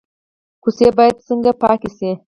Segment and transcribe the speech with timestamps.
[0.61, 2.11] کوڅې باید څنګه پاکې شي؟